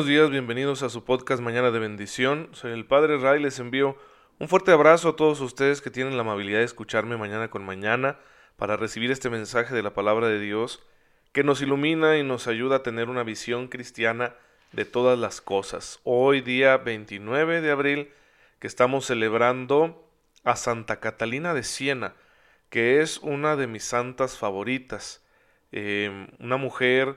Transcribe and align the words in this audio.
buenos 0.00 0.08
días, 0.08 0.30
bienvenidos 0.30 0.82
a 0.82 0.88
su 0.88 1.04
podcast 1.04 1.42
Mañana 1.42 1.70
de 1.70 1.78
Bendición. 1.78 2.48
Soy 2.52 2.72
el 2.72 2.86
Padre 2.86 3.18
Ray, 3.18 3.38
les 3.42 3.58
envío 3.58 3.98
un 4.38 4.48
fuerte 4.48 4.72
abrazo 4.72 5.10
a 5.10 5.16
todos 5.16 5.42
ustedes 5.42 5.82
que 5.82 5.90
tienen 5.90 6.16
la 6.16 6.22
amabilidad 6.22 6.60
de 6.60 6.64
escucharme 6.64 7.18
mañana 7.18 7.50
con 7.50 7.62
mañana 7.66 8.18
para 8.56 8.78
recibir 8.78 9.10
este 9.10 9.28
mensaje 9.28 9.74
de 9.74 9.82
la 9.82 9.92
palabra 9.92 10.28
de 10.28 10.40
Dios 10.40 10.82
que 11.32 11.44
nos 11.44 11.60
ilumina 11.60 12.16
y 12.16 12.22
nos 12.22 12.46
ayuda 12.46 12.76
a 12.76 12.82
tener 12.82 13.10
una 13.10 13.24
visión 13.24 13.68
cristiana 13.68 14.34
de 14.72 14.86
todas 14.86 15.18
las 15.18 15.42
cosas. 15.42 16.00
Hoy 16.04 16.40
día 16.40 16.78
29 16.78 17.60
de 17.60 17.70
abril 17.70 18.10
que 18.58 18.68
estamos 18.68 19.04
celebrando 19.04 20.10
a 20.44 20.56
Santa 20.56 20.98
Catalina 21.00 21.52
de 21.52 21.62
Siena, 21.62 22.14
que 22.70 23.02
es 23.02 23.18
una 23.18 23.54
de 23.54 23.66
mis 23.66 23.84
santas 23.84 24.38
favoritas. 24.38 25.22
Eh, 25.72 26.26
una 26.38 26.56
mujer 26.56 27.16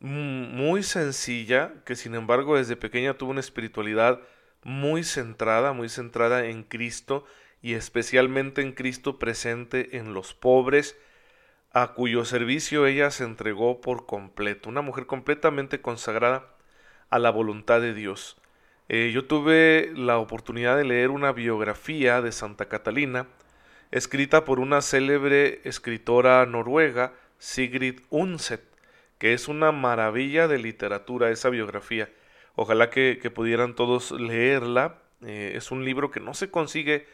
muy 0.00 0.82
sencilla, 0.82 1.72
que 1.84 1.96
sin 1.96 2.14
embargo 2.14 2.56
desde 2.56 2.76
pequeña 2.76 3.14
tuvo 3.14 3.30
una 3.30 3.40
espiritualidad 3.40 4.20
muy 4.62 5.04
centrada, 5.04 5.72
muy 5.72 5.88
centrada 5.88 6.46
en 6.46 6.62
Cristo 6.62 7.24
y 7.62 7.74
especialmente 7.74 8.62
en 8.62 8.72
Cristo 8.72 9.18
presente 9.18 9.96
en 9.96 10.14
los 10.14 10.34
pobres, 10.34 10.96
a 11.72 11.94
cuyo 11.94 12.24
servicio 12.24 12.86
ella 12.86 13.10
se 13.10 13.24
entregó 13.24 13.80
por 13.80 14.06
completo, 14.06 14.68
una 14.68 14.82
mujer 14.82 15.06
completamente 15.06 15.80
consagrada 15.80 16.46
a 17.10 17.18
la 17.18 17.30
voluntad 17.30 17.80
de 17.80 17.94
Dios. 17.94 18.36
Eh, 18.88 19.10
yo 19.12 19.26
tuve 19.26 19.92
la 19.94 20.18
oportunidad 20.18 20.76
de 20.76 20.84
leer 20.84 21.10
una 21.10 21.32
biografía 21.32 22.22
de 22.22 22.32
Santa 22.32 22.66
Catalina, 22.68 23.26
escrita 23.90 24.44
por 24.44 24.60
una 24.60 24.80
célebre 24.80 25.60
escritora 25.64 26.46
noruega, 26.46 27.12
Sigrid 27.38 28.00
Undset 28.10 28.67
que 29.18 29.34
es 29.34 29.48
una 29.48 29.72
maravilla 29.72 30.48
de 30.48 30.58
literatura 30.58 31.30
esa 31.30 31.50
biografía. 31.50 32.10
Ojalá 32.54 32.90
que, 32.90 33.16
pudieran 33.34 33.74
todos 33.74 34.10
leerla. 34.12 34.98
Eh, 35.24 35.52
es 35.56 35.70
un 35.70 35.84
libro 35.84 36.10
que 36.10 36.20
no 36.20 36.34
se 36.34 36.50
consigue 36.50 37.06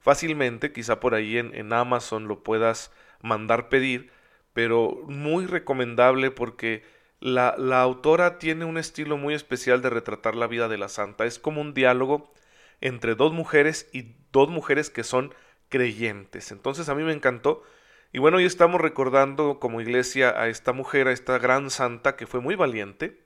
fácilmente, 0.00 0.72
quizá 0.72 1.00
por 1.00 1.14
ahí 1.14 1.38
en, 1.38 1.72
Amazon 1.72 2.28
lo 2.28 2.42
puedas 2.42 2.92
mandar 3.20 3.68
pedir, 3.68 4.10
pero 4.52 5.02
muy 5.06 5.46
recomendable 5.46 6.30
porque 6.30 6.84
la, 7.20 7.54
la, 7.58 7.82
autora 7.82 8.38
tiene 8.38 8.64
un 8.64 8.78
estilo 8.78 9.16
muy 9.16 9.34
especial 9.34 9.82
de 9.82 9.90
retratar 9.90 10.36
la 10.36 10.46
vida 10.46 10.68
de 10.68 10.78
la 10.78 10.88
santa. 10.88 11.26
Es 11.26 11.38
como 11.38 11.60
un 11.60 11.74
diálogo 11.74 12.32
entre 12.80 13.16
dos 13.16 13.32
mujeres 13.32 13.88
y 13.92 14.14
dos 14.32 14.48
mujeres 14.48 14.90
que 14.90 15.02
son 15.02 15.34
creyentes. 15.68 16.52
Entonces 16.52 16.88
a 16.88 16.94
mí 16.94 17.02
me 17.02 17.12
encantó 17.12 17.64
y 18.12 18.18
bueno, 18.18 18.38
hoy 18.38 18.44
estamos 18.44 18.80
recordando 18.80 19.60
como 19.60 19.80
iglesia 19.80 20.30
a 20.40 20.48
esta 20.48 20.72
mujer, 20.72 21.08
a 21.08 21.12
esta 21.12 21.38
gran 21.38 21.70
santa 21.70 22.16
que 22.16 22.26
fue 22.26 22.40
muy 22.40 22.54
valiente. 22.54 23.22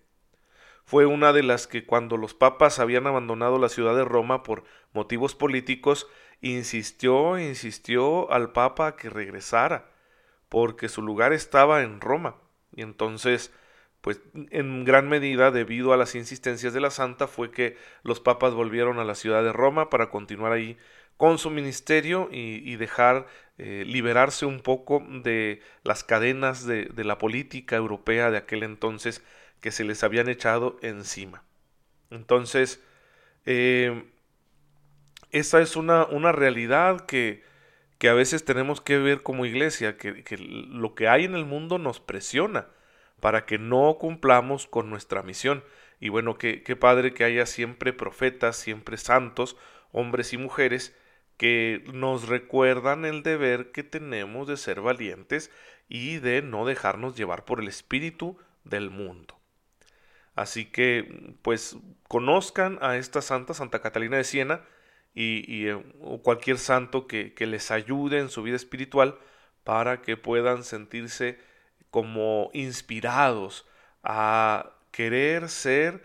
Fue 0.85 1.07
una 1.07 1.33
de 1.33 1.45
las 1.45 1.69
que 1.69 1.87
cuando 1.87 2.17
los 2.17 2.35
papas 2.35 2.81
habían 2.81 3.07
abandonado 3.07 3.59
la 3.59 3.69
ciudad 3.69 3.95
de 3.95 4.05
Roma 4.05 4.43
por 4.43 4.65
motivos 4.93 5.37
políticos, 5.37 6.09
insistió, 6.41 7.39
insistió 7.39 8.31
al 8.33 8.51
papa 8.53 8.89
a 8.89 8.97
que 8.97 9.09
regresara, 9.09 9.93
porque 10.49 10.89
su 10.89 11.01
lugar 11.01 11.33
estaba 11.33 11.83
en 11.83 12.01
Roma. 12.01 12.37
Y 12.75 12.83
entonces, 12.83 13.53
pues 14.01 14.21
en 14.51 14.85
gran 14.85 15.09
medida 15.09 15.53
debido 15.53 15.93
a 15.93 15.97
las 15.97 16.17
insistencias 16.17 16.75
de 16.75 16.81
la 16.81 16.91
santa 16.91 17.29
fue 17.29 17.53
que 17.53 17.77
los 18.03 18.19
papas 18.19 18.53
volvieron 18.53 18.99
a 18.99 19.05
la 19.05 19.15
ciudad 19.15 19.45
de 19.45 19.53
Roma 19.53 19.91
para 19.91 20.11
continuar 20.11 20.51
ahí 20.51 20.77
con 21.17 21.39
su 21.39 21.51
ministerio 21.51 22.29
y, 22.33 22.75
dejar 22.75 23.29
eh, 23.65 23.85
liberarse 23.87 24.45
un 24.45 24.59
poco 24.59 25.07
de 25.09 25.61
las 25.85 26.03
cadenas 26.03 26.67
de, 26.67 26.91
la 26.97 27.19
política 27.19 27.77
europea 27.77 28.29
de 28.33 28.39
aquel 28.39 28.65
entonces 28.65 29.23
que 29.61 29.71
se 29.71 29.85
les 29.85 30.03
habían 30.03 30.29
echado 30.29 30.79
encima. 30.83 31.45
Entonces, 32.11 32.83
eh, 33.47 34.03
esa 35.31 35.61
es 35.61 35.77
una, 35.77 36.07
realidad 36.33 37.07
que, 37.07 37.45
que, 37.99 38.09
a 38.09 38.15
veces 38.15 38.45
tenemos 38.45 38.81
que 38.81 38.99
ver 38.99 39.23
como 39.23 39.47
iglesia, 39.47 39.97
que, 39.97 40.25
que 40.25 40.39
lo 40.39 40.97
que 40.97 41.07
hay 41.07 41.25
en 41.25 41.37
el 41.37 41.45
mundo 41.45 41.79
nos 41.79 42.01
presiona 42.01 42.67
para 43.21 43.47
que 43.47 43.59
no 43.59 43.97
cumplamos 44.01 44.67
con 44.67 44.91
nuestra 44.91 45.23
misión. 45.23 45.63
Y 46.01 46.09
bueno, 46.09 46.37
qué, 46.37 46.65
qué 46.65 46.75
padre 46.75 47.15
que 47.15 47.23
haya 47.23 47.47
siempre 47.47 47.93
profetas, 47.93 48.57
siempre 48.57 48.97
santos, 48.97 49.57
hombres 49.93 50.33
y 50.33 50.37
mujeres, 50.37 50.97
que 51.43 51.83
nos 51.93 52.29
recuerdan 52.29 53.05
el 53.05 53.25
deber 53.25 53.73
que 53.73 53.83
tenemos 53.83 54.47
de 54.47 54.57
ser 54.57 54.81
valientes 54.81 55.51
y 55.89 56.19
de 56.19 56.41
no 56.41 56.65
dejarnos 56.65 57.17
llevar 57.17 57.45
por 57.45 57.59
el 57.59 57.67
espíritu 57.67 58.39
del 58.63 58.91
mundo. 58.91 59.37
Así 60.37 60.67
que, 60.67 61.35
pues, 61.43 61.77
conozcan 62.07 62.79
a 62.81 62.97
esta 62.97 63.23
santa, 63.23 63.55
Santa 63.55 63.81
Catalina 63.81 64.19
de 64.19 64.23
Siena, 64.23 64.61
y, 65.15 65.67
eh, 65.67 65.83
cualquier 66.23 66.59
santo 66.59 67.09
que, 67.09 67.35
que 67.35 67.47
les 67.47 67.73
ayude 67.73 68.21
en 68.21 68.29
su 68.29 68.45
vida 68.45 68.55
espiritual 68.55 69.19
para 69.65 70.01
que 70.01 70.17
puedan 70.17 70.63
sentirse 70.63 71.41
como 71.91 72.51
inspirados 72.53 73.67
a 74.05 74.77
querer 74.93 75.49
ser 75.49 76.05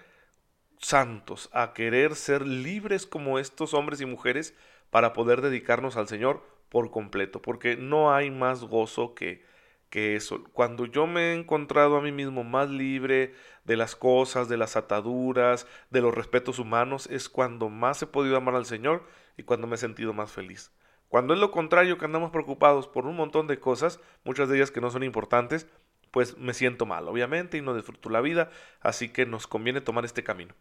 santos, 0.80 1.48
a 1.54 1.74
querer 1.74 2.16
ser 2.16 2.42
libres 2.48 3.06
como 3.06 3.38
estos 3.38 3.76
hombres 3.76 4.02
y 4.02 4.08
mujeres 4.08 4.56
para 4.90 5.14
poder 5.14 5.42
dedicarnos 5.42 5.98
al 5.98 6.08
Señor 6.08 6.44
por 6.70 6.92
completo, 6.92 7.42
porque 7.42 7.78
no 7.78 8.14
hay 8.14 8.32
más 8.32 8.64
gozo 8.64 9.16
que, 9.16 9.44
que 9.90 10.16
eso. 10.16 10.44
Cuando 10.54 10.86
yo 10.86 11.08
me 11.08 11.32
he 11.32 11.34
encontrado 11.34 11.98
a 11.98 12.02
mí 12.02 12.12
mismo 12.12 12.44
más 12.44 12.70
libre 12.70 13.34
de 13.64 13.78
las 13.78 13.96
cosas, 13.96 14.50
de 14.50 14.58
las 14.58 14.76
ataduras, 14.76 15.68
de 15.90 16.02
los 16.02 16.14
respetos 16.14 16.60
humanos, 16.60 17.08
es 17.12 17.30
cuando 17.30 17.70
más 17.70 18.02
he 18.02 18.08
podido 18.08 18.38
amar 18.38 18.56
al 18.56 18.66
Señor 18.66 19.04
y 19.38 19.44
cuando 19.44 19.68
me 19.68 19.76
he 19.76 19.80
sentido 19.80 20.14
más 20.14 20.32
feliz. 20.32 20.72
Cuando 21.10 21.34
es 21.34 21.40
lo 21.40 21.52
contrario, 21.52 21.98
que 21.98 22.06
andamos 22.06 22.32
preocupados 22.32 22.88
por 22.88 23.06
un 23.06 23.16
montón 23.16 23.48
de 23.48 23.60
cosas, 23.60 24.02
muchas 24.26 24.50
de 24.50 24.58
ellas 24.58 24.72
que 24.72 24.82
no 24.82 24.90
son 24.92 25.04
importantes, 25.04 25.68
pues 26.12 26.38
me 26.38 26.54
siento 26.54 26.86
mal, 26.86 27.08
obviamente, 27.08 27.58
y 27.58 27.62
no 27.62 27.74
disfruto 27.74 28.10
la 28.10 28.22
vida, 28.22 28.50
así 28.82 29.10
que 29.10 29.26
nos 29.26 29.48
conviene 29.48 29.82
tomar 29.82 30.04
este 30.04 30.24
camino. 30.24 30.54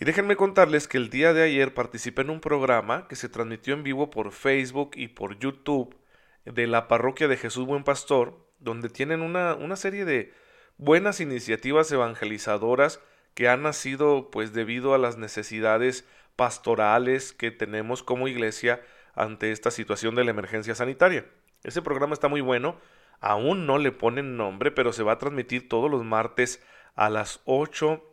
Y 0.00 0.04
déjenme 0.04 0.36
contarles 0.36 0.86
que 0.86 0.96
el 0.96 1.10
día 1.10 1.32
de 1.32 1.42
ayer 1.42 1.74
participé 1.74 2.22
en 2.22 2.30
un 2.30 2.40
programa 2.40 3.08
que 3.08 3.16
se 3.16 3.28
transmitió 3.28 3.74
en 3.74 3.82
vivo 3.82 4.10
por 4.10 4.30
Facebook 4.30 4.92
y 4.94 5.08
por 5.08 5.40
YouTube 5.40 5.96
de 6.44 6.68
la 6.68 6.86
parroquia 6.86 7.26
de 7.26 7.36
Jesús 7.36 7.66
Buen 7.66 7.82
Pastor, 7.82 8.38
donde 8.60 8.90
tienen 8.90 9.22
una, 9.22 9.56
una 9.56 9.74
serie 9.74 10.04
de 10.04 10.32
buenas 10.76 11.20
iniciativas 11.20 11.90
evangelizadoras 11.90 13.00
que 13.34 13.48
han 13.48 13.62
nacido 13.62 14.30
pues 14.30 14.52
debido 14.52 14.94
a 14.94 14.98
las 14.98 15.18
necesidades 15.18 16.06
pastorales 16.36 17.32
que 17.32 17.50
tenemos 17.50 18.04
como 18.04 18.28
iglesia 18.28 18.80
ante 19.16 19.50
esta 19.50 19.72
situación 19.72 20.14
de 20.14 20.22
la 20.22 20.30
emergencia 20.30 20.76
sanitaria. 20.76 21.26
Ese 21.64 21.82
programa 21.82 22.14
está 22.14 22.28
muy 22.28 22.40
bueno, 22.40 22.76
aún 23.18 23.66
no 23.66 23.78
le 23.78 23.90
ponen 23.90 24.36
nombre, 24.36 24.70
pero 24.70 24.92
se 24.92 25.02
va 25.02 25.14
a 25.14 25.18
transmitir 25.18 25.68
todos 25.68 25.90
los 25.90 26.04
martes 26.04 26.62
a 26.94 27.10
las 27.10 27.40
8 27.46 28.07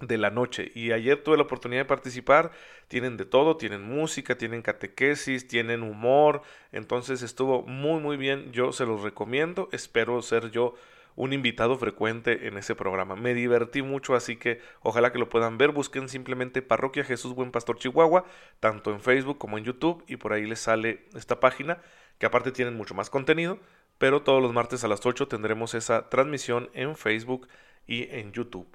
de 0.00 0.18
la 0.18 0.30
noche. 0.30 0.70
Y 0.74 0.92
ayer 0.92 1.22
tuve 1.22 1.36
la 1.36 1.44
oportunidad 1.44 1.82
de 1.82 1.86
participar. 1.86 2.50
Tienen 2.88 3.16
de 3.16 3.24
todo, 3.24 3.56
tienen 3.56 3.82
música, 3.82 4.36
tienen 4.36 4.62
catequesis, 4.62 5.46
tienen 5.46 5.82
humor. 5.82 6.42
Entonces 6.72 7.22
estuvo 7.22 7.62
muy 7.62 8.00
muy 8.00 8.16
bien. 8.16 8.52
Yo 8.52 8.72
se 8.72 8.86
los 8.86 9.02
recomiendo. 9.02 9.68
Espero 9.72 10.20
ser 10.22 10.50
yo 10.50 10.74
un 11.16 11.32
invitado 11.32 11.76
frecuente 11.76 12.46
en 12.48 12.56
ese 12.56 12.74
programa. 12.74 13.16
Me 13.16 13.34
divertí 13.34 13.82
mucho, 13.82 14.14
así 14.14 14.36
que 14.36 14.60
ojalá 14.82 15.12
que 15.12 15.18
lo 15.18 15.28
puedan 15.28 15.58
ver. 15.58 15.70
Busquen 15.70 16.08
simplemente 16.08 16.62
Parroquia 16.62 17.04
Jesús 17.04 17.34
Buen 17.34 17.50
Pastor 17.50 17.78
Chihuahua, 17.78 18.24
tanto 18.58 18.90
en 18.90 19.00
Facebook 19.00 19.38
como 19.38 19.58
en 19.58 19.64
YouTube, 19.64 20.04
y 20.06 20.16
por 20.16 20.32
ahí 20.32 20.46
les 20.46 20.60
sale 20.60 21.06
esta 21.14 21.40
página, 21.40 21.78
que 22.18 22.26
aparte 22.26 22.52
tienen 22.52 22.74
mucho 22.74 22.94
más 22.94 23.10
contenido, 23.10 23.58
pero 23.98 24.22
todos 24.22 24.40
los 24.40 24.52
martes 24.52 24.84
a 24.84 24.88
las 24.88 25.04
8 25.04 25.28
tendremos 25.28 25.74
esa 25.74 26.08
transmisión 26.08 26.70
en 26.72 26.96
Facebook 26.96 27.48
y 27.86 28.08
en 28.10 28.32
YouTube. 28.32 28.68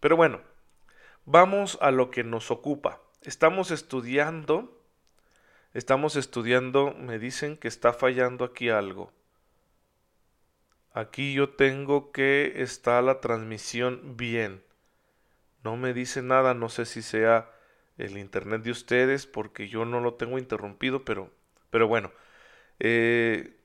Pero 0.00 0.16
bueno, 0.16 0.40
Vamos 1.26 1.78
a 1.80 1.90
lo 1.90 2.10
que 2.10 2.22
nos 2.22 2.50
ocupa. 2.50 3.00
Estamos 3.22 3.70
estudiando, 3.70 4.78
estamos 5.72 6.16
estudiando, 6.16 6.92
me 6.92 7.18
dicen 7.18 7.56
que 7.56 7.68
está 7.68 7.94
fallando 7.94 8.44
aquí 8.44 8.68
algo. 8.68 9.10
Aquí 10.92 11.32
yo 11.32 11.48
tengo 11.48 12.12
que 12.12 12.62
está 12.62 13.00
la 13.00 13.20
transmisión 13.20 14.18
bien. 14.18 14.62
No 15.62 15.76
me 15.78 15.94
dice 15.94 16.20
nada, 16.20 16.52
no 16.52 16.68
sé 16.68 16.84
si 16.84 17.00
sea 17.00 17.50
el 17.96 18.18
internet 18.18 18.62
de 18.62 18.70
ustedes 18.70 19.26
porque 19.26 19.68
yo 19.68 19.86
no 19.86 20.00
lo 20.00 20.14
tengo 20.14 20.38
interrumpido, 20.38 21.06
pero, 21.06 21.30
pero 21.70 21.88
bueno. 21.88 22.12
Eh, 22.80 23.56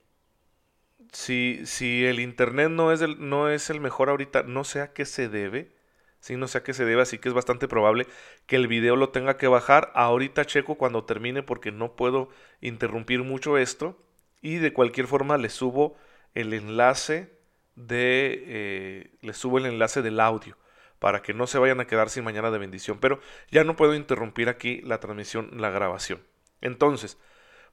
si, 1.11 1.65
si 1.65 2.05
el 2.05 2.21
internet 2.21 2.69
no 2.69 2.93
es, 2.93 3.01
el, 3.01 3.29
no 3.29 3.49
es 3.49 3.69
el 3.69 3.81
mejor 3.81 4.09
ahorita, 4.09 4.43
no 4.43 4.63
sé 4.63 4.79
a 4.79 4.93
qué 4.93 5.05
se 5.05 5.27
debe 5.27 5.77
Sí, 6.19 6.35
no 6.35 6.47
sé 6.47 6.57
a 6.57 6.63
qué 6.63 6.73
se 6.73 6.85
debe, 6.85 7.01
así 7.01 7.17
que 7.17 7.29
es 7.29 7.33
bastante 7.33 7.67
probable 7.67 8.05
que 8.45 8.57
el 8.57 8.67
video 8.67 8.95
lo 8.95 9.09
tenga 9.09 9.37
que 9.37 9.47
bajar. 9.47 9.91
Ahorita 9.95 10.45
checo 10.45 10.75
cuando 10.75 11.05
termine 11.05 11.43
porque 11.43 11.71
no 11.71 11.95
puedo 11.95 12.29
interrumpir 12.61 13.23
mucho 13.23 13.57
esto. 13.57 13.97
Y 14.41 14.57
de 14.57 14.73
cualquier 14.73 15.07
forma 15.07 15.37
le 15.37 15.49
subo 15.49 15.95
el 16.33 16.53
enlace 16.53 17.33
de. 17.75 18.43
Eh, 18.47 19.11
le 19.21 19.33
subo 19.33 19.57
el 19.57 19.65
enlace 19.65 20.01
del 20.01 20.19
audio 20.19 20.57
para 20.99 21.21
que 21.21 21.33
no 21.33 21.47
se 21.47 21.57
vayan 21.57 21.79
a 21.79 21.87
quedar 21.87 22.09
sin 22.09 22.25
mañana 22.25 22.51
de 22.51 22.57
bendición. 22.57 22.99
Pero 22.99 23.19
ya 23.49 23.63
no 23.63 23.75
puedo 23.75 23.95
interrumpir 23.95 24.49
aquí 24.49 24.81
la 24.81 24.99
transmisión, 24.99 25.49
la 25.55 25.69
grabación. 25.69 26.21
Entonces, 26.61 27.17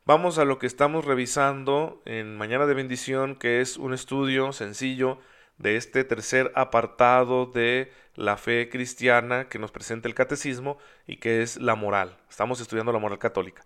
vamos 0.05 0.39
a 0.39 0.45
lo 0.45 0.59
que 0.59 0.67
estamos 0.69 1.05
revisando 1.05 2.03
en 2.05 2.37
Mañana 2.37 2.67
de 2.67 2.75
Bendición, 2.75 3.35
que 3.35 3.61
es 3.61 3.77
un 3.77 3.93
estudio 3.93 4.53
sencillo 4.53 5.19
de 5.59 5.77
este 5.77 6.05
tercer 6.05 6.53
apartado 6.55 7.47
de 7.47 7.93
la 8.15 8.37
fe 8.37 8.69
cristiana 8.69 9.49
que 9.49 9.59
nos 9.59 9.73
presenta 9.73 10.09
el 10.09 10.15
catecismo 10.15 10.79
y 11.07 11.17
que 11.17 11.43
es 11.43 11.57
la 11.59 11.75
moral. 11.75 12.19
Estamos 12.29 12.61
estudiando 12.61 12.93
la 12.93 12.99
moral 12.99 13.19
católica. 13.19 13.65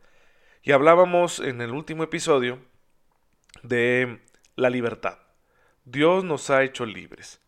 Y 0.62 0.72
hablábamos 0.72 1.40
en 1.40 1.60
el 1.60 1.70
último 1.70 2.02
episodio 2.02 2.58
de 3.62 4.20
la 4.56 4.70
libertad. 4.70 5.18
Dios 5.84 6.24
nos 6.24 6.50
ha 6.50 6.62
hecho 6.62 6.84
libres. 6.86 7.40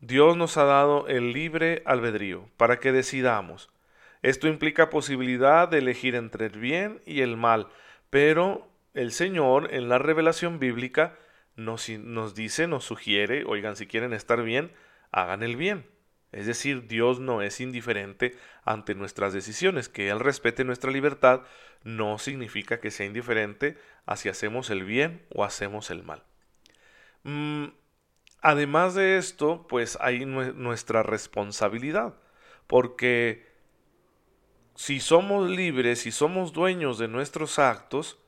Dios 0.00 0.36
nos 0.36 0.56
ha 0.56 0.64
dado 0.64 1.06
el 1.08 1.32
libre 1.32 1.82
albedrío 1.86 2.48
para 2.56 2.78
que 2.78 2.92
decidamos. 2.92 3.70
Esto 4.22 4.48
implica 4.48 4.90
posibilidad 4.90 5.68
de 5.68 5.78
elegir 5.78 6.14
entre 6.14 6.46
el 6.46 6.58
bien 6.58 7.00
y 7.06 7.22
el 7.22 7.36
mal, 7.36 7.68
pero 8.10 8.68
el 8.94 9.12
Señor 9.12 9.72
en 9.72 9.88
la 9.88 9.98
revelación 9.98 10.58
bíblica 10.58 11.16
nos, 11.56 11.88
nos 11.88 12.34
dice, 12.34 12.66
nos 12.66 12.84
sugiere, 12.84 13.44
oigan, 13.44 13.76
si 13.76 13.86
quieren 13.86 14.12
estar 14.12 14.42
bien, 14.42 14.72
hagan 15.10 15.42
el 15.42 15.56
bien. 15.56 15.86
Es 16.32 16.46
decir, 16.46 16.86
Dios 16.88 17.20
no 17.20 17.42
es 17.42 17.60
indiferente 17.60 18.36
ante 18.64 18.94
nuestras 18.94 19.34
decisiones. 19.34 19.90
Que 19.90 20.08
Él 20.08 20.18
respete 20.18 20.64
nuestra 20.64 20.90
libertad 20.90 21.42
no 21.84 22.18
significa 22.18 22.80
que 22.80 22.90
sea 22.90 23.06
indiferente 23.06 23.76
a 24.06 24.16
si 24.16 24.30
hacemos 24.30 24.70
el 24.70 24.84
bien 24.84 25.26
o 25.34 25.44
hacemos 25.44 25.90
el 25.90 26.02
mal. 26.02 26.24
Mm, 27.24 27.66
además 28.40 28.94
de 28.94 29.18
esto, 29.18 29.66
pues 29.68 29.98
hay 30.00 30.24
nuestra 30.24 31.02
responsabilidad. 31.02 32.14
Porque 32.66 33.46
si 34.74 35.00
somos 35.00 35.50
libres, 35.50 36.00
si 36.00 36.12
somos 36.12 36.54
dueños 36.54 36.96
de 36.98 37.08
nuestros 37.08 37.58
actos, 37.58 38.18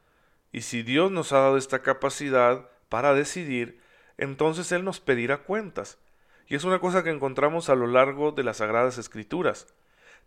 y 0.52 0.60
si 0.60 0.82
Dios 0.82 1.10
nos 1.10 1.32
ha 1.32 1.38
dado 1.38 1.56
esta 1.56 1.82
capacidad 1.82 2.68
para 2.94 3.12
decidir, 3.12 3.80
entonces 4.18 4.70
Él 4.70 4.84
nos 4.84 5.00
pedirá 5.00 5.38
cuentas. 5.38 5.98
Y 6.46 6.54
es 6.54 6.62
una 6.62 6.78
cosa 6.78 7.02
que 7.02 7.10
encontramos 7.10 7.68
a 7.68 7.74
lo 7.74 7.88
largo 7.88 8.30
de 8.30 8.44
las 8.44 8.58
Sagradas 8.58 8.98
Escrituras. 8.98 9.66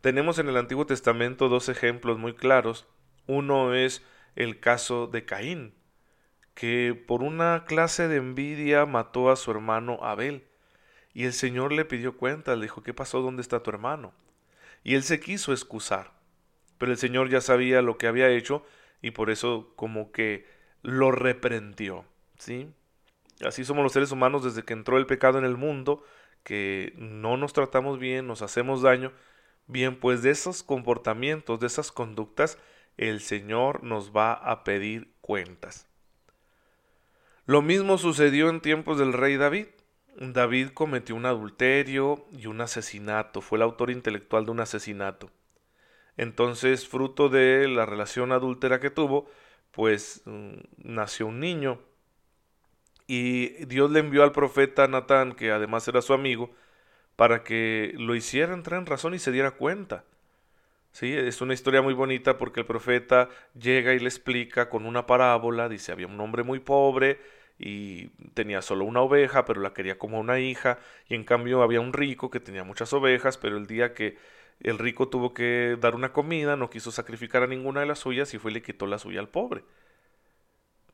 Tenemos 0.01 0.37
en 0.37 0.49
el 0.49 0.57
Antiguo 0.57 0.85
Testamento 0.85 1.47
dos 1.47 1.69
ejemplos 1.69 2.17
muy 2.17 2.33
claros. 2.33 2.85
Uno 3.25 3.73
es 3.73 4.03
el 4.35 4.59
caso 4.59 5.07
de 5.07 5.23
Caín, 5.23 5.75
que 6.55 6.93
por 6.93 7.23
una 7.23 7.63
clase 7.63 8.09
de 8.09 8.17
envidia 8.17 8.85
mató 8.85 9.31
a 9.31 9.37
su 9.37 9.49
hermano 9.49 9.99
Abel. 10.01 10.43
Y 11.13 11.23
el 11.23 11.31
Señor 11.31 11.71
le 11.71 11.85
pidió 11.85 12.17
cuentas, 12.17 12.57
le 12.57 12.63
dijo, 12.63 12.83
¿qué 12.83 12.93
pasó? 12.93 13.21
¿Dónde 13.21 13.43
está 13.43 13.63
tu 13.63 13.69
hermano? 13.69 14.11
Y 14.83 14.95
él 14.95 15.03
se 15.03 15.21
quiso 15.21 15.53
excusar. 15.53 16.11
Pero 16.77 16.91
el 16.91 16.97
Señor 16.97 17.29
ya 17.29 17.39
sabía 17.39 17.81
lo 17.81 17.97
que 17.97 18.07
había 18.07 18.27
hecho 18.27 18.65
y 19.01 19.11
por 19.11 19.29
eso 19.29 19.71
como 19.77 20.11
que 20.11 20.45
lo 20.81 21.13
reprendió. 21.13 22.03
¿Sí? 22.37 22.69
Así 23.45 23.63
somos 23.65 23.83
los 23.83 23.93
seres 23.93 24.11
humanos 24.11 24.43
desde 24.43 24.63
que 24.63 24.73
entró 24.73 24.97
el 24.97 25.05
pecado 25.05 25.37
en 25.37 25.45
el 25.45 25.57
mundo, 25.57 26.03
que 26.43 26.93
no 26.97 27.37
nos 27.37 27.53
tratamos 27.53 27.99
bien, 27.99 28.27
nos 28.27 28.41
hacemos 28.41 28.81
daño. 28.81 29.11
Bien, 29.67 29.99
pues 29.99 30.21
de 30.23 30.31
esos 30.31 30.63
comportamientos, 30.63 31.59
de 31.59 31.67
esas 31.67 31.91
conductas, 31.91 32.57
el 32.95 33.21
Señor 33.21 33.83
nos 33.83 34.11
va 34.15 34.33
a 34.33 34.63
pedir 34.63 35.13
cuentas. 35.21 35.87
Lo 37.45 37.61
mismo 37.61 37.97
sucedió 37.97 38.49
en 38.49 38.61
tiempos 38.61 38.97
del 38.97 39.13
rey 39.13 39.37
David. 39.37 39.67
David 40.19 40.69
cometió 40.69 41.15
un 41.15 41.25
adulterio 41.25 42.25
y 42.31 42.47
un 42.47 42.59
asesinato, 42.61 43.41
fue 43.41 43.57
el 43.57 43.61
autor 43.61 43.91
intelectual 43.91 44.45
de 44.45 44.51
un 44.51 44.59
asesinato. 44.59 45.29
Entonces, 46.17 46.87
fruto 46.87 47.29
de 47.29 47.67
la 47.67 47.85
relación 47.85 48.31
adúltera 48.31 48.79
que 48.79 48.89
tuvo, 48.89 49.29
pues 49.71 50.23
mm, 50.25 50.55
nació 50.77 51.27
un 51.27 51.39
niño 51.39 51.79
y 53.07 53.65
Dios 53.65 53.89
le 53.91 53.99
envió 53.99 54.23
al 54.23 54.33
profeta 54.33 54.87
Natán, 54.87 55.33
que 55.33 55.51
además 55.51 55.87
era 55.87 56.01
su 56.01 56.13
amigo, 56.13 56.51
para 57.15 57.43
que 57.43 57.93
lo 57.97 58.15
hiciera 58.15 58.53
entrar 58.53 58.79
en 58.79 58.85
razón 58.85 59.13
y 59.13 59.19
se 59.19 59.31
diera 59.31 59.51
cuenta. 59.51 60.03
Sí, 60.91 61.13
es 61.13 61.41
una 61.41 61.53
historia 61.53 61.81
muy 61.81 61.93
bonita 61.93 62.37
porque 62.37 62.61
el 62.61 62.65
profeta 62.65 63.29
llega 63.53 63.93
y 63.93 63.99
le 63.99 64.07
explica 64.07 64.69
con 64.69 64.85
una 64.85 65.05
parábola, 65.05 65.69
dice, 65.69 65.91
había 65.91 66.07
un 66.07 66.19
hombre 66.19 66.43
muy 66.43 66.59
pobre 66.59 67.19
y 67.59 68.07
tenía 68.33 68.61
solo 68.61 68.85
una 68.85 69.01
oveja, 69.01 69.45
pero 69.45 69.61
la 69.61 69.73
quería 69.73 69.97
como 69.97 70.19
una 70.19 70.39
hija, 70.39 70.79
y 71.07 71.15
en 71.15 71.23
cambio 71.23 71.61
había 71.63 71.81
un 71.81 71.93
rico 71.93 72.29
que 72.29 72.39
tenía 72.39 72.63
muchas 72.63 72.93
ovejas, 72.93 73.37
pero 73.37 73.57
el 73.57 73.67
día 73.67 73.93
que 73.93 74.17
el 74.59 74.77
rico 74.79 75.07
tuvo 75.09 75.33
que 75.33 75.77
dar 75.79 75.95
una 75.95 76.13
comida, 76.13 76.55
no 76.55 76.69
quiso 76.69 76.91
sacrificar 76.91 77.43
a 77.43 77.47
ninguna 77.47 77.81
de 77.81 77.87
las 77.87 77.99
suyas 77.99 78.33
y 78.33 78.39
fue 78.39 78.51
y 78.51 78.55
le 78.55 78.61
quitó 78.63 78.87
la 78.87 78.99
suya 78.99 79.19
al 79.19 79.29
pobre. 79.29 79.63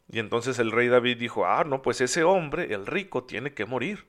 Y 0.07 0.19
entonces 0.19 0.59
el 0.59 0.71
rey 0.71 0.87
David 0.87 1.17
dijo, 1.17 1.45
ah, 1.45 1.63
no, 1.63 1.81
pues 1.81 2.01
ese 2.01 2.23
hombre, 2.23 2.73
el 2.73 2.85
rico, 2.85 3.23
tiene 3.23 3.53
que 3.53 3.65
morir. 3.65 4.05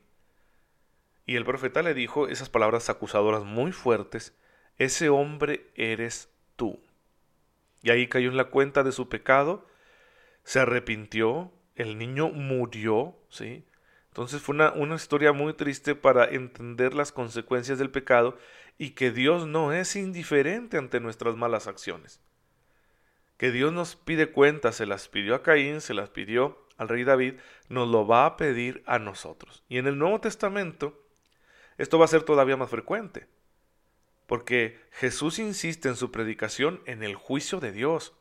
Y 1.27 1.37
el 1.37 1.45
profeta 1.45 1.83
le 1.83 1.95
dijo 1.95 2.29
esas 2.29 2.51
palabras 2.51 2.91
acusadoras 2.91 3.45
muy 3.45 3.73
fuertes, 3.73 4.37
ese 4.77 5.09
hombre 5.09 5.71
eres 5.75 6.29
tú. 6.57 6.81
Y 7.83 7.91
ahí 7.91 8.09
cayó 8.09 8.29
en 8.29 8.37
la 8.37 8.47
cuenta 8.47 8.83
de 8.83 8.93
su 8.93 9.09
pecado, 9.09 9.67
se 10.43 10.61
arrepintió, 10.61 11.53
el 11.77 11.97
niño 11.97 12.29
murió, 12.29 13.17
¿sí? 13.31 13.65
Entonces 14.09 14.43
fue 14.43 14.55
una, 14.55 14.73
una 14.73 14.97
historia 14.97 15.33
muy 15.33 15.55
triste 15.55 15.95
para 15.95 16.27
entender 16.27 16.95
las 16.95 17.13
consecuencias 17.13 17.79
del 17.79 17.91
pecado 17.91 18.39
y 18.79 18.91
que 18.91 19.11
Dios 19.11 19.47
no 19.47 19.73
es 19.73 19.97
indiferente 19.97 20.77
ante 20.77 21.01
nuestras 21.01 21.37
malas 21.37 21.67
acciones 21.67 22.21
que 23.37 23.51
Dios 23.51 23.73
nos 23.73 23.97
pide 23.97 24.31
cuentas, 24.31 24.77
se 24.77 24.87
las 24.87 25.09
pidió 25.09 25.35
a 25.35 25.43
Caín, 25.43 25.81
se 25.81 25.95
las 25.95 26.11
pidió 26.11 26.65
al 26.77 26.89
rey 26.89 27.05
David, 27.05 27.35
nos 27.69 27.89
lo 27.89 28.07
va 28.07 28.27
a 28.27 28.37
pedir 28.37 28.83
a 28.87 28.99
nosotros. 28.99 29.65
Y 29.69 29.79
en 29.79 29.87
el 29.87 29.99
Nuevo 29.99 30.21
Testamento, 30.21 31.01
esto 31.79 31.99
va 31.99 32.05
a 32.05 32.09
ser 32.09 32.23
todavía 32.23 32.57
más 32.57 32.71
frecuente, 32.71 33.27
porque 34.27 34.81
Jesús 34.93 35.39
insiste 35.39 35.89
en 35.89 35.97
su 35.97 36.11
predicación 36.11 36.81
en 36.87 37.03
el 37.03 37.15
juicio 37.15 37.61
de 37.61 37.73
Dios, 37.73 38.15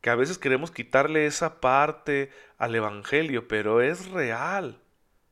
que 0.00 0.10
a 0.10 0.16
veces 0.16 0.38
queremos 0.38 0.70
quitarle 0.70 1.26
esa 1.26 1.60
parte 1.60 2.30
al 2.58 2.74
Evangelio, 2.74 3.48
pero 3.48 3.80
es 3.80 4.10
real, 4.10 4.80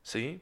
¿sí? 0.01 0.41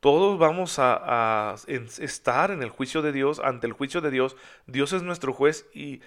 Todos 0.00 0.38
vamos 0.38 0.78
a, 0.78 1.52
a 1.52 1.54
estar 1.66 2.50
en 2.50 2.62
el 2.62 2.68
juicio 2.68 3.02
de 3.02 3.12
Dios, 3.12 3.40
ante 3.40 3.66
el 3.66 3.72
juicio 3.72 4.00
de 4.02 4.10
Dios. 4.10 4.36
Dios 4.66 4.92
es 4.92 5.02
nuestro 5.02 5.32
juez 5.32 5.66
y 5.74 6.00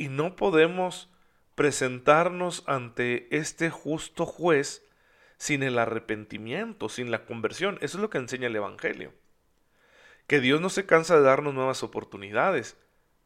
y 0.00 0.08
no 0.08 0.34
podemos 0.34 1.10
presentarnos 1.54 2.64
ante 2.66 3.28
este 3.36 3.68
justo 3.68 4.24
juez 4.24 4.82
sin 5.36 5.62
el 5.62 5.78
arrepentimiento, 5.78 6.88
sin 6.88 7.10
la 7.10 7.26
conversión. 7.26 7.76
Eso 7.82 7.98
es 7.98 8.02
lo 8.02 8.08
que 8.08 8.16
enseña 8.16 8.46
el 8.46 8.56
Evangelio. 8.56 9.12
Que 10.26 10.40
Dios 10.40 10.58
no 10.62 10.70
se 10.70 10.86
cansa 10.86 11.16
de 11.16 11.22
darnos 11.22 11.52
nuevas 11.52 11.82
oportunidades, 11.82 12.78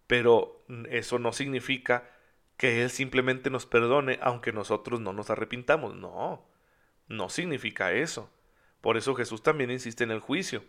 pero 0.08 0.64
eso 0.90 1.20
no 1.20 1.32
significa 1.32 2.10
que 2.56 2.82
Él 2.82 2.90
simplemente 2.90 3.50
nos 3.50 3.66
perdone 3.66 4.18
aunque 4.20 4.52
nosotros 4.52 5.00
no 5.00 5.12
nos 5.12 5.30
arrepintamos. 5.30 5.94
No, 5.94 6.44
no 7.06 7.28
significa 7.28 7.92
eso. 7.92 8.28
Por 8.80 8.96
eso 8.96 9.14
Jesús 9.14 9.44
también 9.44 9.70
insiste 9.70 10.02
en 10.02 10.10
el 10.10 10.18
juicio. 10.18 10.64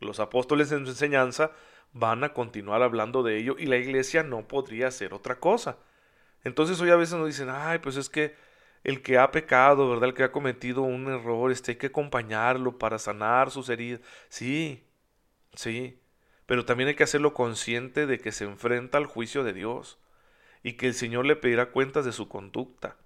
Los 0.00 0.20
apóstoles 0.20 0.70
en 0.70 0.84
su 0.84 0.90
enseñanza 0.90 1.52
van 1.98 2.24
a 2.24 2.32
continuar 2.32 2.82
hablando 2.82 3.22
de 3.22 3.38
ello 3.38 3.56
y 3.58 3.66
la 3.66 3.76
iglesia 3.76 4.22
no 4.22 4.46
podría 4.46 4.88
hacer 4.88 5.14
otra 5.14 5.40
cosa. 5.40 5.78
Entonces 6.44 6.80
hoy 6.80 6.90
a 6.90 6.96
veces 6.96 7.16
nos 7.16 7.26
dicen, 7.26 7.48
ay, 7.50 7.78
pues 7.78 7.96
es 7.96 8.08
que 8.10 8.34
el 8.84 9.02
que 9.02 9.18
ha 9.18 9.30
pecado, 9.32 9.90
¿verdad? 9.90 10.10
El 10.10 10.14
que 10.14 10.24
ha 10.24 10.32
cometido 10.32 10.82
un 10.82 11.08
error, 11.08 11.50
este 11.50 11.72
hay 11.72 11.78
que 11.78 11.88
acompañarlo 11.88 12.78
para 12.78 12.98
sanar 12.98 13.50
sus 13.50 13.68
heridas. 13.68 14.00
Sí, 14.28 14.84
sí, 15.54 16.00
pero 16.46 16.64
también 16.64 16.88
hay 16.88 16.94
que 16.94 17.04
hacerlo 17.04 17.34
consciente 17.34 18.06
de 18.06 18.18
que 18.20 18.32
se 18.32 18.44
enfrenta 18.44 18.98
al 18.98 19.06
juicio 19.06 19.42
de 19.42 19.52
Dios 19.54 19.98
y 20.62 20.74
que 20.74 20.86
el 20.88 20.94
Señor 20.94 21.26
le 21.26 21.36
pedirá 21.36 21.70
cuentas 21.70 22.04
de 22.04 22.12
su 22.12 22.28
conducta 22.28 22.96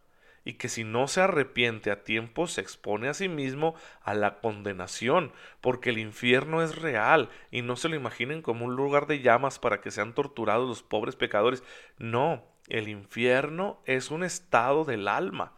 y 0.44 0.54
que 0.54 0.68
si 0.68 0.84
no 0.84 1.06
se 1.06 1.20
arrepiente 1.20 1.90
a 1.90 2.02
tiempo 2.02 2.46
se 2.46 2.60
expone 2.60 3.08
a 3.08 3.14
sí 3.14 3.28
mismo 3.28 3.74
a 4.02 4.14
la 4.14 4.40
condenación, 4.40 5.32
porque 5.60 5.90
el 5.90 5.98
infierno 5.98 6.62
es 6.62 6.76
real 6.76 7.28
y 7.50 7.62
no 7.62 7.76
se 7.76 7.88
lo 7.88 7.96
imaginen 7.96 8.42
como 8.42 8.64
un 8.64 8.76
lugar 8.76 9.06
de 9.06 9.20
llamas 9.20 9.58
para 9.58 9.80
que 9.80 9.90
sean 9.90 10.14
torturados 10.14 10.68
los 10.68 10.82
pobres 10.82 11.16
pecadores. 11.16 11.62
No, 11.98 12.44
el 12.68 12.88
infierno 12.88 13.82
es 13.84 14.10
un 14.10 14.24
estado 14.24 14.84
del 14.84 15.08
alma. 15.08 15.52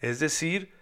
Es 0.00 0.20
decir, 0.20 0.72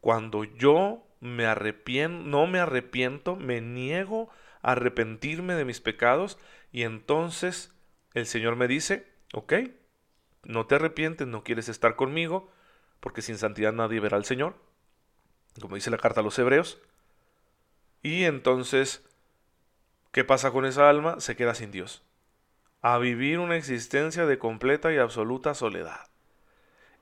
cuando 0.00 0.44
yo 0.44 1.06
me 1.20 1.46
arrepiento, 1.46 2.24
no 2.28 2.46
me 2.46 2.58
arrepiento, 2.58 3.36
me 3.36 3.60
niego 3.60 4.28
a 4.60 4.72
arrepentirme 4.72 5.54
de 5.54 5.64
mis 5.64 5.80
pecados 5.80 6.38
y 6.72 6.82
entonces 6.82 7.72
el 8.14 8.26
Señor 8.26 8.56
me 8.56 8.68
dice, 8.68 9.06
ok, 9.32 9.54
no 10.44 10.66
te 10.66 10.74
arrepientes, 10.74 11.26
no 11.26 11.44
quieres 11.44 11.68
estar 11.68 11.96
conmigo, 11.96 12.50
porque 13.02 13.20
sin 13.20 13.36
santidad 13.36 13.74
nadie 13.74 14.00
verá 14.00 14.16
al 14.16 14.24
Señor, 14.24 14.54
como 15.60 15.74
dice 15.74 15.90
la 15.90 15.98
carta 15.98 16.20
a 16.20 16.24
los 16.24 16.38
hebreos. 16.38 16.80
Y 18.02 18.24
entonces 18.24 19.02
¿Qué 20.12 20.24
pasa 20.24 20.50
con 20.50 20.66
esa 20.66 20.90
alma? 20.90 21.20
Se 21.20 21.36
queda 21.36 21.54
sin 21.54 21.70
Dios. 21.70 22.02
A 22.82 22.98
vivir 22.98 23.38
una 23.38 23.56
existencia 23.56 24.26
de 24.26 24.38
completa 24.38 24.92
y 24.92 24.98
absoluta 24.98 25.54
soledad. 25.54 26.06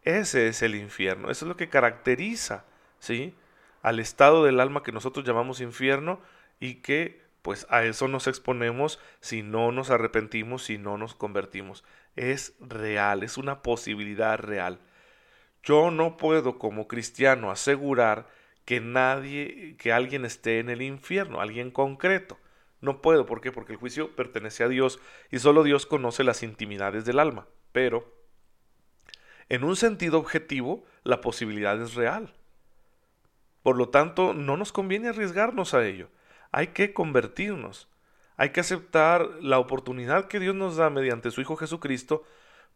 Ese 0.02 0.47
es 0.47 0.62
el 0.62 0.76
infierno, 0.76 1.30
eso 1.30 1.45
es 1.45 1.49
lo 1.49 1.57
que 1.57 1.69
caracteriza, 1.69 2.64
¿sí? 3.00 3.35
Al 3.83 3.99
estado 3.99 4.45
del 4.45 4.61
alma 4.61 4.85
que 4.85 4.92
nosotros 4.92 5.26
llamamos 5.26 5.61
infierno 5.61 6.21
y 6.61 6.76
que 6.76 7.21
pues 7.42 7.66
a 7.69 7.85
eso 7.85 8.07
nos 8.07 8.28
exponemos 8.28 9.00
si 9.21 9.42
no 9.42 9.73
nos 9.73 9.90
arrepentimos, 9.90 10.62
si 10.62 10.78
no 10.78 10.97
nos 10.97 11.16
convertimos. 11.16 11.83
Es 12.14 12.54
real, 12.61 13.25
es 13.25 13.38
una 13.38 13.61
posibilidad 13.62 14.38
real. 14.38 14.78
Yo 15.62 15.90
no 15.90 16.17
puedo 16.17 16.59
como 16.59 16.88
cristiano 16.88 17.50
asegurar 17.50 18.29
que 18.64 18.81
nadie, 18.81 19.76
que 19.79 19.93
alguien 19.93 20.25
esté 20.25 20.59
en 20.59 20.71
el 20.71 20.83
infierno, 20.83 21.40
alguien 21.40 21.71
concreto. 21.71 22.38
No 22.81 23.02
puedo, 23.02 23.26
¿por 23.26 23.40
qué? 23.40 23.52
Porque 23.52 23.73
el 23.73 23.79
juicio 23.79 24.17
pertenece 24.17 24.64
a 24.64 24.69
Dios 24.69 25.00
y 25.31 25.38
solo 25.38 25.62
Dios 25.62 25.87
conoce 25.87 26.25
las 26.25 26.43
intimidades 26.43 27.05
del 27.05 27.19
alma. 27.19 27.47
Pero, 27.73 28.14
en 29.49 29.64
un 29.64 29.76
sentido 29.76 30.19
objetivo, 30.19 30.85
la 31.02 31.21
posibilidad 31.21 31.81
es 31.81 31.95
real. 31.95 32.33
Por 33.62 33.76
lo 33.76 33.90
tanto, 33.90 34.33
no 34.33 34.57
nos 34.57 34.73
conviene 34.73 35.09
arriesgarnos 35.09 35.75
a 35.75 35.87
ello. 35.87 36.09
Hay 36.52 36.69
que 36.69 36.95
convertirnos. 36.95 37.88
Hay 38.37 38.50
que 38.50 38.61
aceptar 38.61 39.29
la 39.43 39.59
oportunidad 39.59 40.29
que 40.29 40.40
Dios 40.40 40.55
nos 40.55 40.76
da 40.76 40.88
mediante 40.88 41.31
su 41.31 41.43
Hijo 41.43 41.57
Jesucristo 41.57 42.25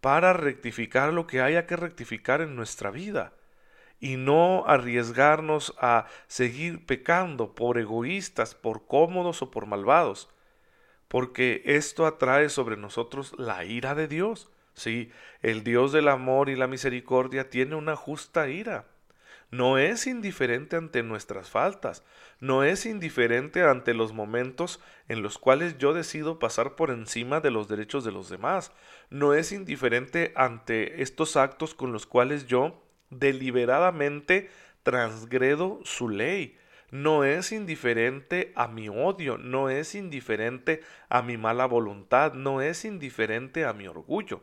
para 0.05 0.35
rectificar 0.35 1.15
lo 1.15 1.27
que 1.27 1.41
haya 1.41 1.67
que 1.67 1.77
rectificar 1.77 2.43
en 2.43 2.57
nuestra 2.57 2.91
vida 2.91 3.33
y 4.01 4.19
no 4.19 4.67
arriesgarnos 4.67 5.75
a 5.79 6.05
seguir 6.27 6.85
pecando 6.85 7.55
por 7.55 7.79
egoístas, 7.79 8.55
por 8.55 8.87
cómodos 8.87 9.41
o 9.41 9.51
por 9.51 9.65
malvados, 9.65 10.29
porque 11.09 11.63
esto 11.65 12.05
atrae 12.05 12.51
sobre 12.51 12.77
nosotros 12.77 13.35
la 13.39 13.65
ira 13.65 13.95
de 13.95 14.07
Dios. 14.07 14.51
Sí, 14.75 15.11
el 15.41 15.65
Dios 15.65 15.91
del 15.91 16.09
amor 16.09 16.51
y 16.51 16.57
la 16.57 16.67
misericordia 16.67 17.49
tiene 17.49 17.75
una 17.75 17.97
justa 17.97 18.47
ira. 18.47 18.85
No 19.55 19.79
es 19.79 20.09
indiferente 20.09 20.75
ante 20.75 21.05
nuestras 21.05 21.49
faltas, 21.49 22.03
no 22.41 22.65
es 22.65 22.87
indiferente 22.87 23.63
ante 23.63 23.95
los 23.95 24.13
momentos 24.13 24.81
en 25.07 25.23
los 25.23 25.39
cuales 25.39 25.79
yo 25.79 25.95
decido 25.95 26.41
pasar 26.41 26.75
por 26.75 26.91
encima 26.91 27.39
de 27.39 27.53
los 27.53 27.69
derechos 27.69 28.03
de 28.03 28.11
los 28.11 28.29
demás, 28.29 28.73
no 29.11 29.33
es 29.33 29.53
indiferente 29.53 30.33
ante 30.35 31.03
estos 31.03 31.37
actos 31.37 31.73
con 31.77 31.93
los 31.93 32.05
cuales 32.05 32.49
yo 32.49 32.83
deliberadamente 33.11 34.51
transgredo 34.83 35.79
su 35.85 36.09
ley. 36.09 36.59
No 36.91 37.23
es 37.23 37.53
indiferente 37.53 38.53
a 38.57 38.67
mi 38.67 38.89
odio, 38.89 39.39
no 39.39 39.71
es 39.71 39.95
indiferente 39.95 40.81
a 41.09 41.23
mi 41.23 41.37
mala 41.37 41.67
voluntad, 41.67 42.33
no 42.33 42.61
es 42.61 42.85
indiferente 42.85 43.65
a 43.65 43.73
mi 43.73 43.87
orgullo. 43.87 44.43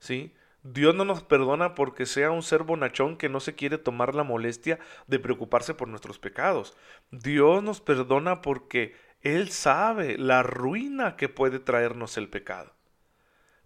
¿Sí? 0.00 0.34
Dios 0.64 0.94
no 0.94 1.04
nos 1.04 1.24
perdona 1.24 1.74
porque 1.74 2.06
sea 2.06 2.30
un 2.30 2.42
ser 2.42 2.62
bonachón 2.62 3.16
que 3.16 3.28
no 3.28 3.40
se 3.40 3.54
quiere 3.54 3.78
tomar 3.78 4.14
la 4.14 4.22
molestia 4.22 4.78
de 5.08 5.18
preocuparse 5.18 5.74
por 5.74 5.88
nuestros 5.88 6.18
pecados. 6.20 6.76
Dios 7.10 7.62
nos 7.64 7.80
perdona 7.80 8.42
porque 8.42 8.94
Él 9.22 9.50
sabe 9.50 10.18
la 10.18 10.44
ruina 10.44 11.16
que 11.16 11.28
puede 11.28 11.58
traernos 11.58 12.16
el 12.16 12.28
pecado. 12.28 12.72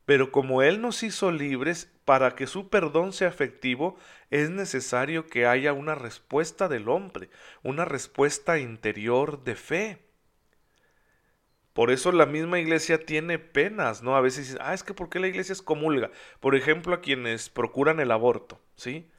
Pero 0.06 0.30
como 0.32 0.62
Él 0.62 0.80
nos 0.80 1.02
hizo 1.02 1.32
libres, 1.32 1.92
para 2.06 2.36
que 2.36 2.46
su 2.46 2.70
perdón 2.70 3.12
sea 3.12 3.28
efectivo, 3.28 3.98
es 4.30 4.48
necesario 4.48 5.26
que 5.26 5.46
haya 5.46 5.72
una 5.72 5.96
respuesta 5.96 6.68
del 6.68 6.88
hombre, 6.88 7.28
una 7.62 7.84
respuesta 7.84 8.58
interior 8.58 9.42
de 9.42 9.56
fe. 9.56 10.05
Por 11.76 11.92
eso 11.92 12.10
la 12.10 12.26
misma 12.26 12.58
iglesia 12.58 13.04
tiene 13.04 13.38
penas, 13.38 14.02
¿no? 14.02 14.16
A 14.16 14.20
veces 14.20 14.46
dicen, 14.48 14.62
ah, 14.62 14.74
es 14.74 14.82
que 14.82 14.94
¿por 14.94 15.10
qué 15.10 15.20
la 15.20 15.28
iglesia 15.28 15.52
es 15.52 15.62
comulga? 15.62 16.10
Por 16.40 16.56
ejemplo, 16.56 16.94
a 16.94 17.02
quienes 17.02 17.50
procuran 17.50 18.00
el 18.00 18.10
aborto, 18.10 18.60
¿sí? 18.74 19.10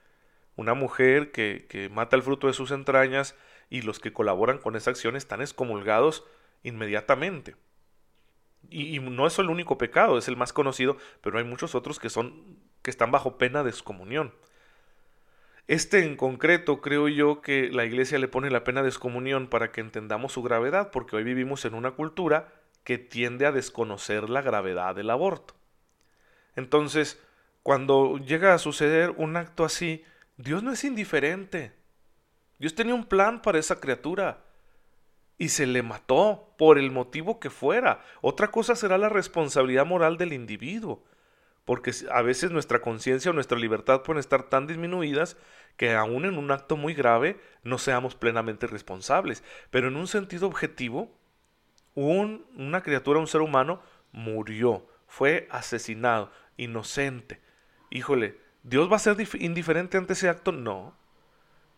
Una 0.56 0.74
mujer 0.74 1.32
que, 1.32 1.68
que 1.70 1.88
mata 1.90 2.16
el 2.16 2.24
fruto 2.24 2.48
de 2.48 2.54
sus 2.54 2.72
entrañas 2.72 3.36
y 3.70 3.84
los 3.84 4.00
que 4.00 4.12
colaboran 4.12 4.58
con 4.58 4.76
esa 4.76 4.90
acción 4.90 5.16
están 5.16 5.42
excomulgados 5.42 6.26
inmediatamente. 6.64 7.56
Y, 8.70 9.00
no 9.00 9.28
es 9.28 9.40
el 9.40 9.50
único 9.50 9.78
pecado, 9.78 10.18
es 10.18 10.28
el 10.28 10.36
más 10.36 10.52
conocido, 10.52 10.98
pero 11.22 11.38
hay 11.38 11.44
muchos 11.44 11.76
otros 11.76 12.00
que 12.00 12.10
son 12.10 12.58
que 12.82 12.90
están 12.90 13.12
bajo 13.12 13.38
pena 13.38 13.64
de 13.64 13.70
excomunión. 13.70 14.34
Este 15.68 16.06
en 16.06 16.16
concreto 16.16 16.80
creo 16.80 17.10
yo 17.10 17.42
que 17.42 17.70
la 17.70 17.84
iglesia 17.84 18.20
le 18.20 18.30
pone 18.30 18.50
la 18.50 18.64
pena 18.64 18.84
de 18.84 18.90
excomunión 18.90 19.48
para 19.48 19.72
que 19.72 19.82
entendamos 19.82 20.32
su 20.32 20.42
gravedad, 20.42 20.92
porque 20.92 21.18
hoy 21.18 21.24
vivimos 21.24 21.66
en 21.66 21.74
una 21.74 21.92
cultura 21.92 22.54
que 22.86 22.98
tiende 22.98 23.46
a 23.46 23.52
desconocer 23.52 24.30
la 24.30 24.42
gravedad 24.42 24.96
del 24.96 25.10
aborto. 25.10 25.56
Entonces, 26.56 27.22
cuando 27.64 28.18
llega 28.18 28.54
a 28.54 28.60
suceder 28.60 29.14
un 29.18 29.36
acto 29.36 29.66
así, 29.66 30.06
Dios 30.38 30.64
no 30.64 30.72
es 30.72 30.86
indiferente. 30.86 31.74
Dios 32.60 32.74
tenía 32.74 32.96
un 32.96 33.04
plan 33.04 33.42
para 33.42 33.60
esa 33.60 33.82
criatura 33.82 34.46
y 35.38 35.50
se 35.50 35.68
le 35.68 35.84
mató 35.84 36.56
por 36.58 36.78
el 36.78 36.92
motivo 36.92 37.42
que 37.42 37.50
fuera. 37.50 38.06
Otra 38.22 38.52
cosa 38.52 38.76
será 38.76 38.98
la 38.98 39.10
responsabilidad 39.10 39.86
moral 39.86 40.18
del 40.18 40.32
individuo, 40.32 41.04
porque 41.68 41.92
a 42.12 42.22
veces 42.22 42.50
nuestra 42.50 42.80
conciencia 42.80 43.30
o 43.30 43.34
nuestra 43.34 43.60
libertad 43.60 44.02
pueden 44.02 44.22
estar 44.22 44.44
tan 44.44 44.68
disminuidas 44.68 45.36
que 45.76 45.94
aún 45.94 46.24
en 46.24 46.38
un 46.38 46.50
acto 46.50 46.78
muy 46.78 46.94
grave 46.94 47.38
no 47.62 47.78
seamos 47.78 48.16
plenamente 48.16 48.68
responsables. 48.68 49.44
Pero 49.70 49.90
en 49.90 49.98
un 49.98 50.08
sentido 50.08 50.48
objetivo, 50.48 51.12
una 51.94 52.84
criatura, 52.84 53.20
un 53.20 53.28
ser 53.28 53.42
humano, 53.42 53.82
murió, 54.14 54.88
fue 55.08 55.50
asesinado, 55.52 56.32
inocente. 56.56 57.42
Híjole, 57.90 58.38
¿Dios 58.64 58.90
va 58.90 58.96
a 58.96 59.00
ser 59.00 59.18
indiferente 59.38 59.98
ante 59.98 60.14
ese 60.14 60.30
acto? 60.30 60.54
No. 60.54 60.96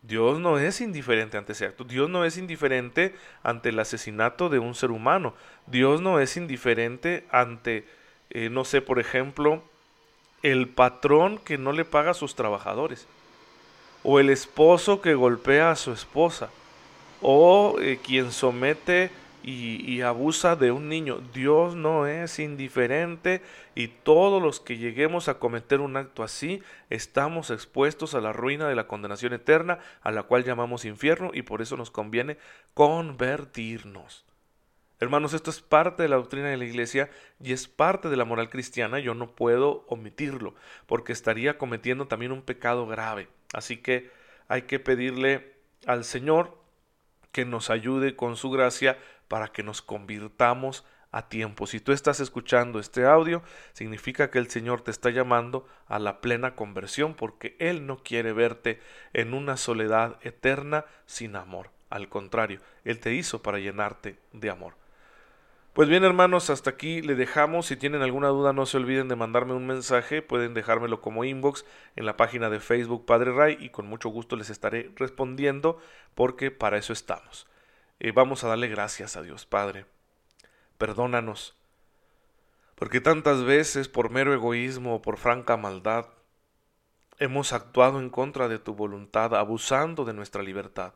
Dios 0.03 0.39
no 0.39 0.59
es 0.59 0.81
indiferente 0.81 1.35
ante 1.35 1.53
ese 1.53 1.65
acto. 1.65 1.83
Dios 1.83 2.11
no 2.11 2.25
es 2.25 2.37
indiferente 2.37 3.15
ante 3.41 3.69
el 3.69 3.79
asesinato 3.79 4.49
de 4.49 4.59
un 4.59 4.75
ser 4.75 4.91
humano. 4.91 5.33
Dios 5.65 5.99
no 5.99 6.19
es 6.19 6.37
indiferente 6.37 7.25
ante, 7.31 7.87
eh, 8.29 8.51
no 8.51 8.65
sé, 8.65 8.81
por 8.81 8.99
ejemplo, 8.99 9.63
el 10.43 10.67
patrón 10.67 11.37
que 11.37 11.57
no 11.57 11.71
le 11.71 11.85
paga 11.85 12.11
a 12.11 12.15
sus 12.15 12.35
trabajadores. 12.35 13.07
O 14.03 14.19
el 14.19 14.29
esposo 14.29 15.01
que 15.01 15.13
golpea 15.13 15.71
a 15.71 15.75
su 15.75 15.91
esposa. 15.91 16.49
O 17.21 17.77
eh, 17.79 17.99
quien 18.01 18.31
somete 18.31 19.11
y, 19.43 20.01
abusa 20.01 20.55
de 20.55 20.71
un 20.71 20.89
niño. 20.89 21.19
Dios 21.33 21.75
no 21.75 22.07
es 22.07 22.39
indiferente 22.39 23.41
y 23.75 23.87
todos 23.87 24.41
los 24.41 24.59
que 24.59 24.77
lleguemos 24.77 25.27
a 25.27 25.39
cometer 25.39 25.79
un 25.79 25.97
acto 25.97 26.23
así 26.23 26.61
estamos 26.89 27.49
expuestos 27.49 28.15
a 28.15 28.21
la 28.21 28.33
ruina 28.33 28.67
de 28.67 28.75
la 28.75 28.87
condenación 28.87 29.33
eterna, 29.33 29.79
a 30.01 30.11
la 30.11 30.23
cual 30.23 30.43
llamamos 30.43 30.85
infierno 30.85 31.31
y 31.33 31.41
por 31.41 31.61
eso 31.61 31.77
nos 31.77 31.91
conviene 31.91 32.37
convertirnos. 32.73 34.25
Hermanos, 35.01 35.33
esto 35.33 35.49
es 35.49 35.61
parte 35.61 36.03
de 36.03 36.09
la 36.09 36.17
doctrina 36.17 36.49
de 36.49 36.57
la 36.57 36.65
iglesia 36.65 37.09
y 37.39 37.53
es 37.53 37.69
parte 37.69 38.09
de 38.09 38.17
la 38.17 38.25
moral 38.25 38.49
cristiana. 38.49 38.99
Yo 38.99 39.13
no 39.13 39.33
puedo 39.33 39.85
omitirlo 39.87 40.55
porque 40.87 41.13
estaría 41.13 41.57
cometiendo 41.57 42.07
también 42.07 42.33
un 42.33 42.41
pecado 42.41 42.85
grave. 42.85 43.29
Así 43.53 43.77
que 43.77 44.11
hay 44.49 44.63
que 44.63 44.79
pedirle 44.79 45.53
al 45.85 46.03
Señor 46.03 46.57
que 47.31 47.45
nos 47.45 47.69
ayude 47.69 48.17
con 48.17 48.35
su 48.35 48.49
gracia 48.49 48.97
para 49.29 49.47
que 49.47 49.63
nos 49.63 49.81
convirtamos 49.81 50.83
a 51.11 51.29
tiempo. 51.29 51.65
Si 51.65 51.79
tú 51.79 51.93
estás 51.93 52.19
escuchando 52.19 52.79
este 52.79 53.05
audio, 53.05 53.41
significa 53.71 54.29
que 54.29 54.39
el 54.39 54.49
Señor 54.49 54.81
te 54.81 54.91
está 54.91 55.11
llamando 55.11 55.65
a 55.87 55.97
la 55.99 56.19
plena 56.19 56.55
conversión 56.55 57.13
porque 57.13 57.55
Él 57.59 57.87
no 57.87 58.03
quiere 58.03 58.33
verte 58.33 58.81
en 59.13 59.33
una 59.33 59.55
soledad 59.55 60.17
eterna 60.21 60.85
sin 61.05 61.37
amor. 61.37 61.71
Al 61.89 62.09
contrario, 62.09 62.59
Él 62.83 62.99
te 62.99 63.13
hizo 63.13 63.41
para 63.41 63.59
llenarte 63.59 64.19
de 64.33 64.49
amor. 64.49 64.78
Pues 65.73 65.87
bien 65.87 66.03
hermanos, 66.03 66.49
hasta 66.49 66.71
aquí 66.71 67.01
le 67.01 67.15
dejamos. 67.15 67.67
Si 67.67 67.77
tienen 67.77 68.01
alguna 68.01 68.29
duda 68.29 68.53
no 68.53 68.65
se 68.65 68.77
olviden 68.77 69.07
de 69.07 69.15
mandarme 69.15 69.53
un 69.53 69.67
mensaje. 69.67 70.21
Pueden 70.21 70.53
dejármelo 70.53 70.99
como 70.99 71.23
inbox 71.23 71.65
en 71.95 72.05
la 72.05 72.17
página 72.17 72.49
de 72.49 72.59
Facebook 72.59 73.05
Padre 73.05 73.31
Ray 73.31 73.57
y 73.59 73.69
con 73.69 73.85
mucho 73.85 74.09
gusto 74.09 74.35
les 74.35 74.49
estaré 74.49 74.91
respondiendo 74.95 75.79
porque 76.15 76.51
para 76.51 76.77
eso 76.77 76.91
estamos. 76.91 77.47
Eh, 77.99 78.11
vamos 78.11 78.43
a 78.43 78.47
darle 78.47 78.67
gracias 78.67 79.15
a 79.15 79.21
Dios 79.21 79.45
Padre. 79.45 79.85
Perdónanos, 80.77 81.55
porque 82.75 83.01
tantas 83.01 83.43
veces 83.43 83.89
por 83.89 84.09
mero 84.09 84.33
egoísmo 84.33 84.95
o 84.95 85.01
por 85.01 85.17
franca 85.17 85.57
maldad 85.57 86.07
hemos 87.19 87.51
actuado 87.51 87.99
en 87.99 88.09
contra 88.09 88.47
de 88.47 88.57
tu 88.57 88.73
voluntad, 88.73 89.35
abusando 89.35 90.05
de 90.05 90.13
nuestra 90.13 90.41
libertad. 90.41 90.93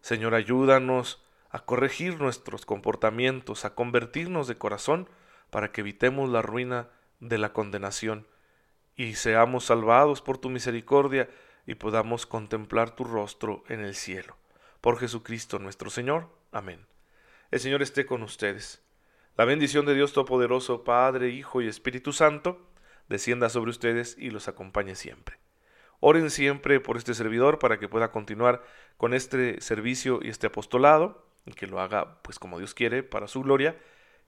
Señor, 0.00 0.34
ayúdanos 0.34 1.20
a 1.50 1.60
corregir 1.60 2.20
nuestros 2.20 2.64
comportamientos, 2.64 3.64
a 3.64 3.74
convertirnos 3.74 4.46
de 4.46 4.56
corazón 4.56 5.08
para 5.50 5.72
que 5.72 5.80
evitemos 5.80 6.30
la 6.30 6.42
ruina 6.42 6.88
de 7.18 7.38
la 7.38 7.52
condenación 7.52 8.26
y 8.96 9.14
seamos 9.14 9.64
salvados 9.64 10.22
por 10.22 10.38
tu 10.38 10.48
misericordia 10.50 11.28
y 11.66 11.74
podamos 11.74 12.26
contemplar 12.26 12.94
tu 12.94 13.04
rostro 13.04 13.64
en 13.68 13.80
el 13.80 13.94
cielo 13.94 14.36
por 14.80 14.98
Jesucristo 14.98 15.58
nuestro 15.58 15.90
Señor. 15.90 16.28
Amén. 16.52 16.86
el 17.50 17.60
Señor 17.60 17.82
esté 17.82 18.06
con 18.06 18.22
ustedes. 18.22 18.82
La 19.36 19.44
bendición 19.44 19.86
de 19.86 19.94
Dios 19.94 20.12
Todopoderoso, 20.12 20.84
Padre, 20.84 21.30
Hijo 21.30 21.62
y 21.62 21.68
Espíritu 21.68 22.12
Santo, 22.12 22.66
descienda 23.08 23.48
sobre 23.48 23.70
ustedes 23.70 24.16
y 24.18 24.30
los 24.30 24.48
acompañe 24.48 24.94
siempre. 24.94 25.38
Oren 26.00 26.30
siempre 26.30 26.80
por 26.80 26.96
este 26.96 27.14
servidor 27.14 27.58
para 27.58 27.78
que 27.78 27.88
pueda 27.88 28.10
continuar 28.10 28.62
con 28.96 29.14
este 29.14 29.60
servicio 29.60 30.20
y 30.22 30.28
este 30.28 30.46
apostolado, 30.46 31.29
que 31.56 31.66
lo 31.66 31.80
haga 31.80 32.22
pues 32.22 32.38
como 32.38 32.58
Dios 32.58 32.74
quiere, 32.74 33.02
para 33.02 33.28
su 33.28 33.42
gloria. 33.42 33.76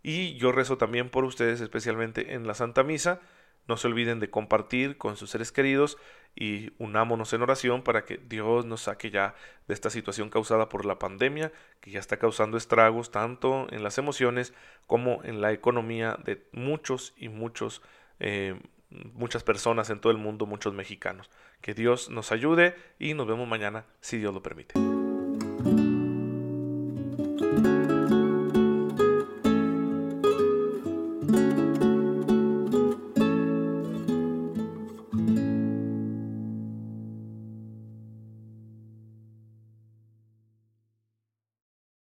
Y 0.03 0.35
yo 0.37 0.53
rezo 0.53 0.79
también 0.79 1.11
por 1.11 1.25
ustedes, 1.25 1.61
especialmente 1.61 2.35
en 2.35 2.47
la 2.47 2.55
Santa 2.55 2.83
Misa. 2.83 3.21
No 3.69 3.77
se 3.77 3.87
olviden 3.87 4.19
de 4.19 4.29
compartir 4.29 4.99
con 4.99 5.17
sus 5.17 5.31
seres 5.31 5.53
queridos 5.53 5.97
y 6.35 6.73
unámonos 6.79 7.33
en 7.33 7.43
oración 7.43 7.83
para 7.83 8.05
que 8.05 8.17
Dios 8.17 8.65
nos 8.65 8.83
saque 8.83 9.11
ya 9.11 9.35
de 9.69 9.75
esta 9.75 9.91
situación 9.91 10.31
causada 10.31 10.69
por 10.69 10.85
la 10.85 10.99
pandemia, 10.99 11.53
que 11.81 11.93
ya 11.93 12.01
está 12.01 12.17
causando 12.17 12.57
estragos 12.57 13.11
tanto 13.11 13.67
en 13.71 13.85
las 13.85 13.99
emociones 13.99 14.53
como 14.87 15.23
en 15.23 15.41
la 15.41 15.53
economía 15.53 16.19
de 16.25 16.45
muchos 16.53 17.15
y 17.17 17.29
muchos, 17.29 17.83
eh, 18.19 18.61
muchas 18.91 19.45
personas 19.45 19.91
en 19.91 20.01
todo 20.01 20.11
el 20.11 20.19
mundo, 20.19 20.47
muchos 20.47 20.75
mexicanos. 20.75 21.31
Que 21.61 21.75
Dios 21.75 22.11
nos 22.11 22.33
ayude 22.33 22.75
y 22.99 23.15
nos 23.15 23.29
vemos 23.29 23.47
mañana 23.47 23.85
si 24.01 24.19
Dios 24.19 24.35
lo 24.35 24.43
permite. 24.43 24.75